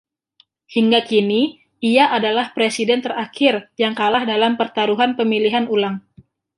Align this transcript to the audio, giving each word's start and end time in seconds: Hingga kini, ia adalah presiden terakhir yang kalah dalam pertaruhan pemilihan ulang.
Hingga 0.75 0.99
kini, 1.09 1.37
ia 1.89 2.05
adalah 2.17 2.47
presiden 2.57 2.99
terakhir 3.05 3.53
yang 3.81 3.93
kalah 3.99 4.23
dalam 4.31 4.53
pertaruhan 4.61 5.11
pemilihan 5.19 5.65
ulang. 5.75 5.95